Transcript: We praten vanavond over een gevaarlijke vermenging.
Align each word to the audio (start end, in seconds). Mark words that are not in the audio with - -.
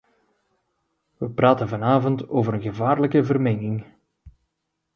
We 1.17 1.29
praten 1.29 1.67
vanavond 1.67 2.27
over 2.29 2.53
een 2.53 2.61
gevaarlijke 2.61 3.23
vermenging. 3.23 3.85